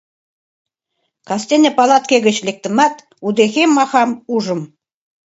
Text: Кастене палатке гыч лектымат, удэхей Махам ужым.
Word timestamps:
Кастене 1.27 1.69
палатке 1.77 2.17
гыч 2.25 2.37
лектымат, 2.47 2.95
удэхей 3.27 3.67
Махам 3.77 4.11
ужым. 4.35 4.61